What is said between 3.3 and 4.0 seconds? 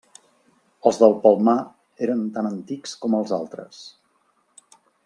altres.